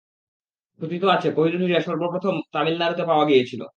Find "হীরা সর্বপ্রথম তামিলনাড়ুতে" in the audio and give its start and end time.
1.61-3.03